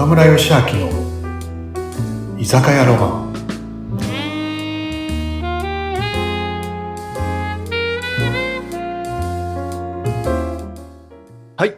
[0.00, 0.88] 岡村義明の
[2.38, 3.30] 居酒屋ロマン
[11.54, 11.76] はい。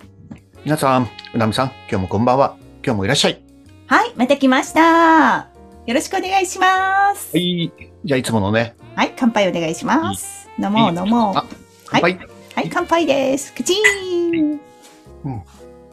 [0.65, 2.57] 皆さん、うなみさん、今日もこんばんは。
[2.85, 3.43] 今日もいらっしゃい。
[3.89, 5.49] はい、また来ました。
[5.87, 7.37] よろしくお願いします。
[7.37, 7.73] はい。
[8.05, 8.77] じゃあ、いつものね。
[8.95, 10.49] はい、乾杯お願いします。
[10.61, 11.37] 飲もう飲もう。
[11.37, 11.45] あ、
[11.87, 12.21] 乾杯。
[12.55, 13.53] はい、乾杯です。
[13.53, 14.61] 口ー
[15.25, 15.43] うん。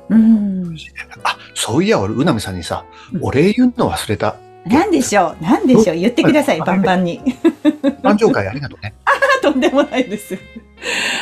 [0.09, 0.76] うん。
[1.23, 4.35] あ、そういや、俺、うなみさんにさう、んお礼言うの忘れた。
[4.66, 5.44] なんでしょう？
[5.44, 5.98] なんでしょう？
[5.98, 7.22] 言ってください、うんバンバンに。
[8.03, 8.94] 誕生会ありがとうね。
[9.41, 10.38] とんでもないです。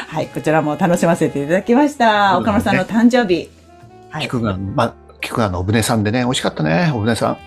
[0.08, 2.38] はい、こちらも楽しませていただきました。
[2.38, 3.50] 岡村さんの誕生日。
[4.10, 4.24] はい。
[4.24, 7.38] 菊が、ま、菊がのお船さんでね、美味しかったね、お船さ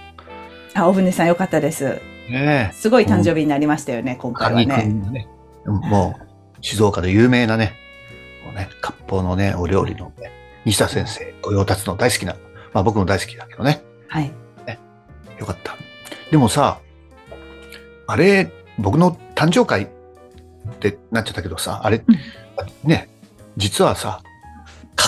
[0.74, 2.00] あ、お船さんよかったです。
[2.28, 2.32] ん。
[2.32, 5.26] ねすごい誕生日になりましたよね、今回はね、
[5.66, 6.26] もう、
[6.60, 7.74] 静岡で有名なね、
[8.44, 10.30] もうね、割烹のね、お料理のね、
[10.64, 12.36] 西田先生、御用達の大好きな、
[12.72, 13.82] まあ僕も大好きだけどね。
[14.08, 14.32] はい。
[15.40, 15.76] よかった。
[16.30, 16.80] でもさ、
[18.06, 19.88] あれ、僕の誕生会っ
[20.78, 22.04] てなっちゃったけどさ、あれ、
[22.84, 23.08] ね、
[23.56, 24.22] 実はさ、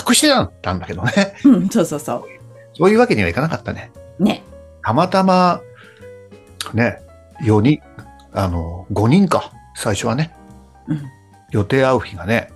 [0.07, 0.29] 隠して
[0.61, 1.35] たんだけどね。
[1.45, 2.27] うん、そうそうそ
[2.75, 3.91] そういうわけにはいかなかったね。
[4.19, 4.23] う。
[4.23, 4.43] ね。
[4.81, 5.61] たまたま、
[6.73, 6.99] ね、
[7.43, 7.79] 4人、
[8.33, 10.33] あの、5人か、最初はね、
[10.87, 11.03] うん。
[11.51, 12.51] 予定合う日がね、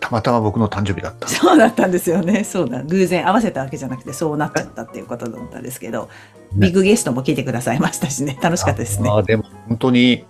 [0.00, 1.28] たまたま僕の誕生日だった。
[1.28, 2.44] そうだったんですよね。
[2.44, 2.82] そうだ。
[2.82, 6.08] 偶然合わせたわけじゃなくて、そうなっちゃったっていうことだったんですけど、
[6.54, 8.38] ビッグゲストも来てくださいましたしね。
[8.40, 9.10] 楽しかったですね。
[9.10, 10.24] あーでも本当に、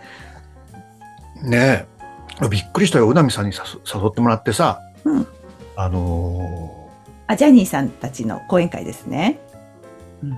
[1.42, 1.86] ね
[2.42, 3.08] え、びっくりしたよ。
[3.08, 5.26] うなみさんに誘誘ってもらってさ、うん
[5.76, 6.90] あの
[7.28, 9.38] あ、ジャニーさんたちの講演会ですね。
[10.22, 10.32] うん。
[10.32, 10.36] ー、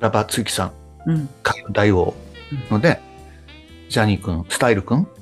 [0.00, 0.72] ラバーつゆきさん、
[1.06, 1.28] うん。
[1.42, 2.14] 海運大王
[2.70, 3.00] ので、
[3.88, 5.19] ジャニー君、スタイル君、はい。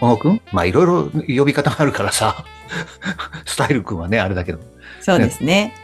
[0.00, 2.44] 小野君、まあいろいろ呼び方があるからさ、
[3.44, 4.58] スタイル君はね、あれだけど、
[5.00, 5.74] そうですね。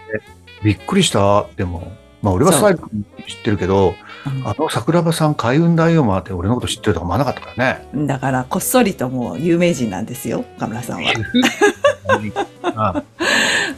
[0.62, 1.47] びっくりした。
[1.56, 3.95] でも、まあ俺はスタイル君知ってるけど、
[4.44, 7.89] あの桜庭さん、海運大王もあって俺のこと知ってるとは思わなかったからね。
[7.94, 11.12] うんだから、こっそりともう有名人なんですよ、岡村さんは。
[12.77, 13.03] あ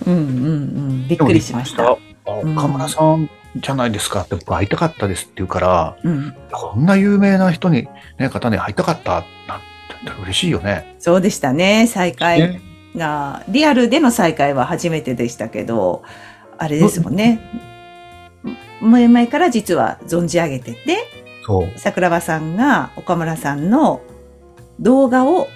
[0.06, 1.08] うんうんうん。
[1.08, 1.84] びっくりしました。
[1.84, 6.34] あ岡村さんじゃないですかって僕会いたかったですって言うから、うん。
[6.50, 7.88] こんな有名な人に、
[8.18, 9.24] ね、方に会いたかったなんて
[10.22, 10.96] 嬉しいよね。
[10.98, 12.60] そうでしたね、再会ね
[12.96, 13.42] が。
[13.48, 16.02] リアルでの再会は初めてでしたけど、
[16.58, 17.40] あれですもんね。
[18.80, 21.22] 前々から実は存じ上げてて。
[21.76, 24.00] 桜庭さんが岡村さんの
[24.78, 25.48] 動画を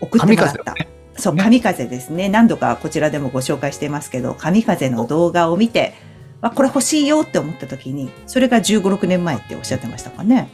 [0.00, 0.74] 送ってもらった。
[0.74, 2.28] ねそう、ね神風ですね。
[2.28, 5.94] 何度かこちらでもご紹介していますけど、神風の動画を見て、
[6.40, 10.48] あ、これ欲しいよって思った時に、それが15、6年前っておっしゃってましたかね。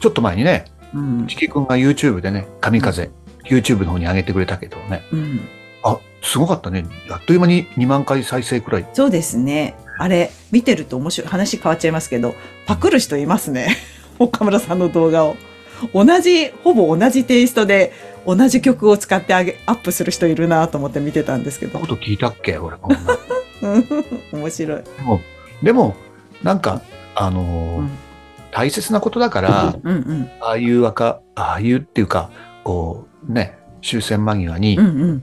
[0.00, 1.26] ちょっと前にね、うん。
[1.26, 3.10] チキ君が YouTube でね、神風、
[3.48, 5.40] YouTube の方に上げてくれたけどね、うん。
[5.82, 6.84] あ、すごかったね。
[7.10, 8.86] あっという間に2万回再生くらい。
[8.92, 9.74] そうですね。
[9.98, 12.34] あれ、見てると面白い、話変わっちゃいますけど、
[12.66, 13.76] パクる人いますね。
[14.18, 15.36] 岡村さんの動画を。
[15.92, 17.92] 同じ、ほぼ同じテイストで、
[18.26, 21.78] 同じ曲を使ってあげ、アップする人いるなと思って見てたんですけど。
[21.78, 22.56] こと聞いたっけ？
[22.58, 22.76] 俺。
[22.78, 22.98] こんな
[23.62, 23.86] うん
[24.40, 24.82] 面白い。
[24.82, 25.20] でも、
[25.62, 25.94] でも、
[26.42, 26.80] なんか、
[27.14, 27.90] あのーうん
[28.54, 30.30] 大切なことだから、うんうん。
[30.40, 32.30] ああいう若、ああいうっていうか、
[32.62, 35.22] こう、ね、終戦間際に、うんうん。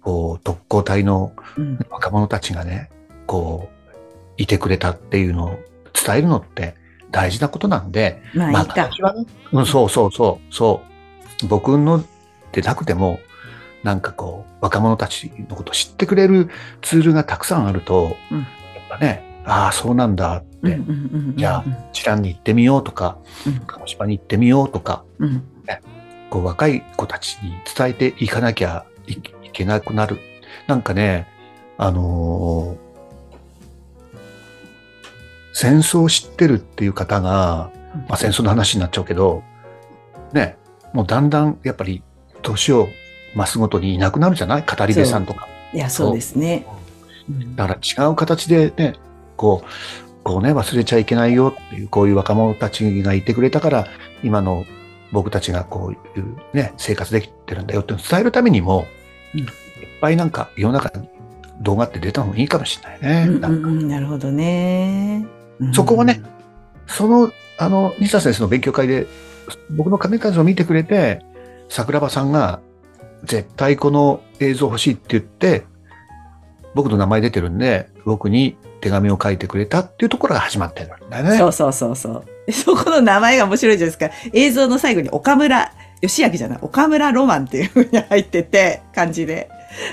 [0.00, 2.90] こう、特攻隊のうん若者たちがね、
[3.28, 3.94] こう、
[4.36, 5.58] いてくれたっていうのを
[5.94, 6.74] 伝えるのって
[7.12, 8.90] 大事なことなんで、まあいいか。
[8.90, 10.82] 私はね、うん、そうそうそう、そ
[11.44, 11.46] う。
[11.46, 12.04] 僕の
[12.50, 13.20] でなくても、
[13.84, 16.50] なんかこう、若者たちのことを知ってくれる
[16.80, 18.48] ツールがたくさんあると、うんやっ
[18.88, 20.92] ぱね、ああ、そうなんだって、うんうんう
[21.26, 21.36] んうん。
[21.36, 25.42] じゃあチランに行ってみようとか、うん鹿児島に行ってみようとか、うん。
[26.30, 29.16] こう若い子たちに伝えていかなきゃいい
[29.52, 30.18] けなくなる。
[30.66, 31.26] なんかね、
[31.76, 32.92] あのー
[35.54, 37.70] 戦争を知ってるっていう方が、
[38.08, 39.42] まあ、戦争の話になっちゃうけど、
[40.32, 40.56] ね、
[40.94, 42.02] もうだんだんやっぱり
[42.40, 42.88] 年を
[43.36, 44.64] 増すごとにいなくなるじゃない？
[44.64, 45.46] 語り部さんとか。
[45.74, 46.66] いや、そうですね。
[47.28, 48.94] うんだから違う形でね、
[49.36, 49.66] こう、
[50.24, 53.86] こうね、忘れちゃいけないよっていう、こういう若者たちがいてくれたから、
[54.22, 54.64] 今の
[55.10, 58.86] 僕たちがこういうね、生活できてるんだよって伝えるためにも、
[59.34, 59.46] うんいっ
[60.00, 61.08] ぱいなんか世の中に
[61.60, 63.28] 動画って出た方がいいかもしれないね。
[63.28, 65.24] うんうんうんなるほどね。
[65.60, 66.22] うんそこはね、
[66.86, 69.06] その、あの、西田先生の勉強会で、
[69.70, 71.24] 僕の神風を見てくれて、
[71.68, 72.60] 桜庭さんが、
[73.24, 75.64] 絶対この映像欲しいって言って、
[76.74, 81.38] 僕の名前出てるんで、僕に手紙を書いてくれたっていうところが始まってるんだよね。
[81.38, 82.24] そうそうそうそう。
[82.46, 84.30] でそこの名前が面白いじゃないですか。
[84.34, 89.48] 映像の最後に岡村義明じゃない、岡村ロマンっていう風に入ってて、漢字で。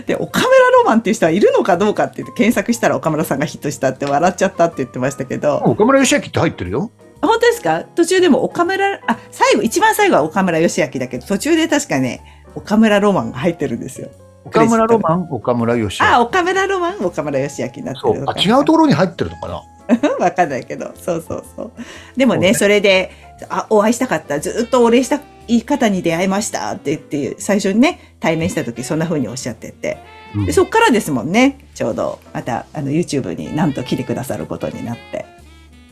[0.08, 6.92] で、岡村ロマンっていう人はいるのかどうかって言って検索したら岡村さんがヒットしたって笑っちゃったって言ってましたけど、岡村義明って入ってるよ。
[7.22, 7.84] 本当ですか？
[7.84, 14.10] 途中でも岡村、あ、最後、一番最後は岡村義明だけど、途中で確かね、岡村ロマンが入ってるんですよ。
[14.46, 16.08] 岡村ロマン、岡村義明。
[16.08, 18.12] あ、岡村ロマン、岡村義明になってそう。
[18.12, 19.62] あ、るのか違うところに入ってるのかな？
[20.20, 21.72] わかんないけど、そうそうそう。
[22.16, 22.54] でもね、そうね。
[22.54, 23.12] それで、
[23.50, 26.72] あ、お会いしたかった、ずっとお礼したいい方に出会いました。
[26.72, 29.98] って言って、最初にね、対面した時そんな風におっしゃってて。
[30.36, 30.46] うん。
[30.46, 35.26] でそっからですもんね、ちょうど、また、あの、YouTube になんと来てくださることになって、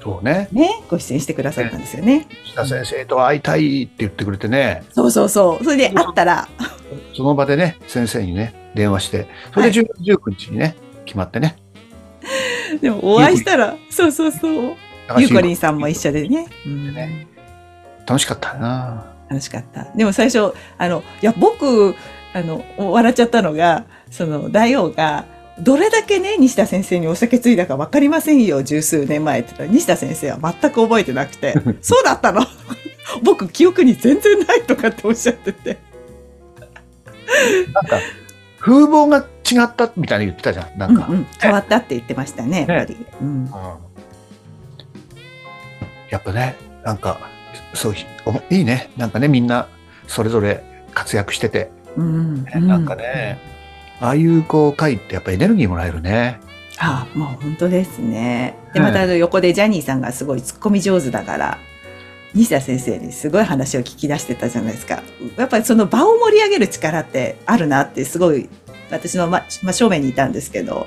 [0.04, 0.48] そうね。
[0.52, 2.28] ね、ご出演してくださったんですよね。
[2.46, 5.64] 石田先生と会いたいって言ってくれてね、そうそうそう。
[5.64, 6.48] それで会ったら、
[7.18, 10.76] その場でね、先生にね、電話して、それで10月19日にね、
[11.06, 11.58] 決まってね。
[12.80, 14.76] でもお会いしたら、そうそうそう。
[15.18, 16.48] ゆうこりんさんも一緒でね。
[16.66, 17.28] うんね
[18.06, 19.88] 楽しかったな楽しかった。
[19.96, 21.96] でも最初、あの、いや、僕、
[22.34, 25.26] あの、笑っちゃったのが、その、大王が、
[25.60, 32.46] どれだけね、西田先生にお酒ついだか分かりませんよ、十数年前って言ったら、西田先生は全く覚えてなくて、 そうだったの
[33.24, 35.87] 僕、記憶に全然ないとかっておっしゃってて。
[37.74, 38.00] なんか、
[38.60, 40.78] 風貌が違ったみたいに言ってたじゃん。
[40.78, 41.08] なんか。
[41.08, 43.06] うんうん、変わったって言ってましたね、やっぱり。
[43.22, 43.50] うんうん
[46.10, 47.20] やっぱね、なんか、
[47.74, 47.94] そう、
[48.26, 48.90] おいいね。
[48.98, 49.68] なんかね、みんな、
[50.08, 50.64] それぞれ
[50.94, 53.40] 活躍してて、うんねなんかね、
[54.00, 56.40] ああいうこう会ってやっぱエネルギーもらえるね。
[56.80, 58.56] ああ、もう本当ですね。
[58.74, 61.58] で、はいまたあの横でジャニーさんがすごい突っ込み上手だから、
[62.38, 65.02] 西田先生にすごい話を聞き出してたじゃないですか。
[65.38, 68.48] やっぱりその場を盛り上げる力ってあるなってすごい、
[68.92, 70.86] 私の真真正面にいたんですけど、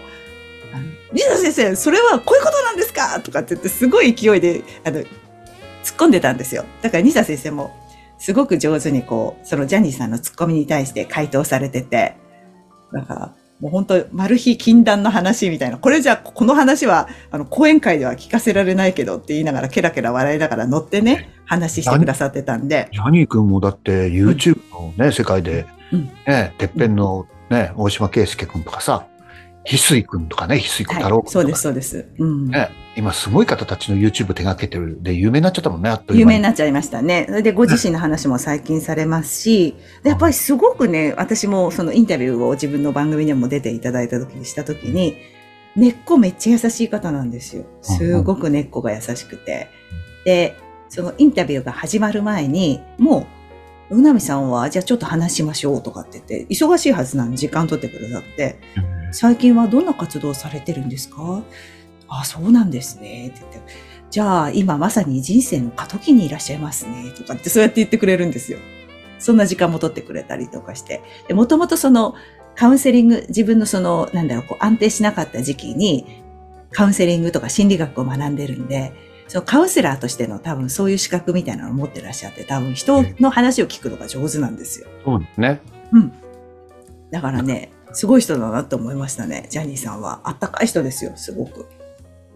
[0.73, 5.07] あの西田先生、それはこういうことなんですかとかって言ってすごい勢いで、あの、突っ
[5.97, 6.65] 込んでたんですよ。
[6.83, 7.75] だから西田先生も
[8.19, 12.15] すごく上手にこう、そのジャニーさんの突っ込みに対して回答されてて、
[12.93, 15.79] なんか、もう本当、マル秘禁断の話みたいな。
[15.79, 22.89] これじゃあ、この話は、あの、講演会では聞かせられないけどって言いながら、ケラケラ笑いながら乗ってね、話してくださってたんで。
[22.93, 29.07] ジャニー君もだって YouTube のね、世界でうん、ね、てっぺんのね、大島圭介君とかさ、
[29.65, 32.09] 翡翠君とかね、翡翠君太郎はい、君とか、そうです、そうです。
[32.19, 32.51] うん。
[32.51, 36.35] ね、今すごい方たちの YouTube 手掛けてるで有名になっちゃったもんね、あっという有間に。
[36.35, 37.27] 名になっちゃいましたね。
[37.29, 45.17] それで、ご自身の話も最近されますし、でやっぱりすごくね、私もそのインタビューを自分の番組でも出ていただいた時にした時に、
[45.77, 47.65] 根っこめっちゃ優しい方なんですよ。
[47.83, 49.69] すごく根っこが優しくて。
[50.25, 50.57] で、
[50.89, 53.27] そのインタビューが始まる前に、も
[53.91, 58.59] う、うなみさんは、じゃあちょっと話しましょうとかって言って、忙しいはずなんで時間取ってくださって、
[59.13, 61.43] 最近はどんな活動をされてるんですか？
[62.09, 63.29] あ、そうなんですね。
[63.29, 63.61] って言って。
[64.11, 67.13] じゃあ、今まさに人生の過渡期にいらっしゃいますね。
[67.17, 68.59] とかってそうやって言ってくれるんですよ。
[69.19, 71.03] そんな時間も取ってくれたりとかして。
[71.29, 72.15] で、もともとその、
[72.57, 76.23] カウンセリング、自分のその、なんだろう、こう安定しなかった時期に、
[76.73, 78.93] カウンセリングとか心理学を学んでるんで、
[79.29, 84.89] そのカウンセラーとしての多分そういう資格みたいなのを持ってらっしゃって、多分人の話を聞くのが上手なんですよ。
[85.05, 85.61] そうですね。
[85.93, 86.13] うん。
[87.13, 89.47] だからね、すごい人だなって思いましたね。
[89.51, 90.21] ジャニーさんは。
[90.25, 91.67] あったかい人ですよ、すごく。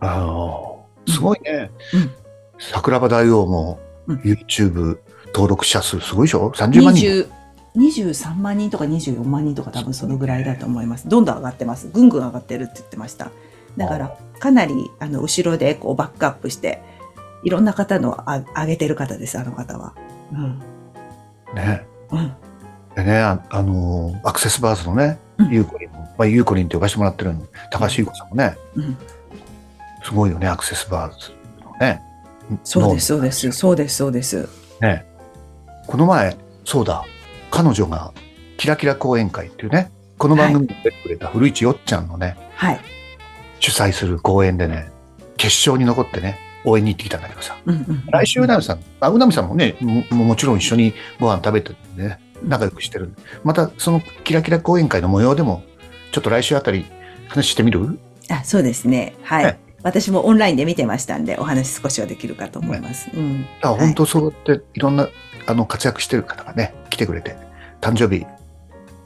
[0.01, 1.71] あのすごいね。
[1.93, 2.11] うん
[2.59, 4.99] 桜庭大王もうん YouTube
[5.35, 7.07] 登録者数すごいでしょ ?30 万人。
[7.07, 7.29] 20
[7.77, 11.09] 23万人とか24万人とか多分そのぐらいだと思います。
[11.09, 11.89] どんどん上がってます。
[11.93, 13.33] ぐんぐん上がってるって言ってました。
[13.77, 16.83] だから、かなり、あの、後ろでこうバックアップして、
[17.43, 19.95] いろんな方のあ上げてる方です、あの方は。
[20.33, 20.63] うん。
[21.55, 21.85] ね。
[22.13, 22.33] うん。
[22.95, 28.97] でね、あ、あのーアクセスバーズのねうん、ゆうこりんも、まあ、ゆうこりんって呼ばせてもらってるの高橋優子さんもね、うん。
[30.05, 31.33] すごいよね、アクセスバーズ
[31.65, 32.01] のね。
[32.63, 34.49] そうです、そうです、そうです、そうです。
[34.81, 35.07] ね。
[35.87, 37.05] この前、そうだ、
[37.51, 38.13] 彼女が、
[38.57, 42.81] キラキラ講演会っていうね、この番組に出てくれた古市よっちゃんのね、はい。
[43.61, 44.91] 主催する講演でね、
[45.37, 48.05] 決勝に残ってね、応援に行ってきたんだけどさ、うんうん。
[48.11, 53.13] 来週うなみさん、あ、うなみさんもね、ももちろん一緒にご飯食べててね、仲良くしてる。
[53.43, 55.63] また、そのキラキラ講演会の模様でも、
[56.13, 56.87] ちょっと来週あたり
[57.29, 57.99] 話してみる？
[58.31, 59.15] あ、そうですね。
[59.23, 59.45] はい。
[59.45, 63.11] ね私もオンラインで見てましたんで、お話少しはできるかと思います。
[63.13, 63.47] うん。
[63.61, 65.09] あ、はい本当そうやっていろんな、
[65.47, 67.37] あの、活躍してる方がね、来てくれて、
[67.83, 68.25] 誕生日、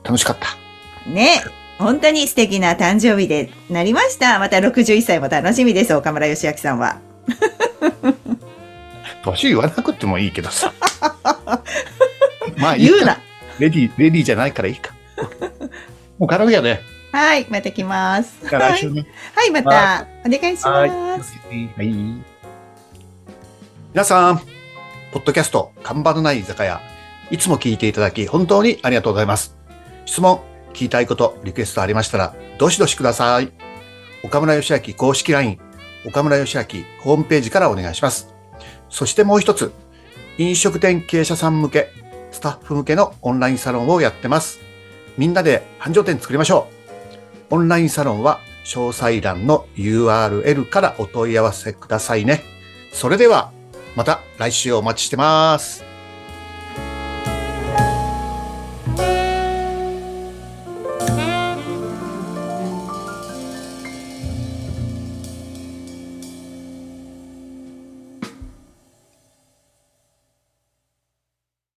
[0.04, 1.10] 楽しかった。
[1.10, 1.42] ね
[1.78, 4.38] 本当に素敵な誕生日でなりました。
[4.38, 6.98] また61歳も楽しみです、岡村義明さんは。
[9.24, 10.72] 年言わなくてもいいけどさ。
[12.56, 13.18] まあいいか言うな。
[13.58, 14.94] レディー、レディーじゃないからいいか。
[16.18, 16.80] もうカラオケやね。
[17.12, 18.44] はい、また来ます。
[18.44, 18.50] ね。
[18.50, 18.76] は
[19.46, 20.90] い、またお願いしはい。
[20.90, 21.34] ます。
[21.76, 21.88] はい。
[23.94, 24.38] 皆さん、
[25.12, 26.80] ポッドキャスト、看板のない居酒屋、
[27.30, 29.56] いつも聞いていただき、本当にありがとうございます。
[30.04, 30.40] 質問、聞
[30.72, 33.50] 聞きたいこと、リクエストありましたら、どしどしください。
[34.22, 35.58] 岡村義明公式 LINE、
[36.06, 36.62] 岡村義明
[37.00, 38.32] ホームページからお願いします。
[38.88, 39.72] そしてもう一つ、
[40.36, 41.88] 飲食店経営者さん向け、
[42.30, 44.60] スタッフ向けのオンラインサロンをやってます。
[45.16, 46.68] みんなで繁盛店作りましょ
[47.50, 47.54] う。
[47.56, 52.42] オンラインサロンは詳細欄の URL からお問い合わせくださいね。
[52.92, 53.50] それでは、
[53.96, 55.87] また来週お待ちしてます。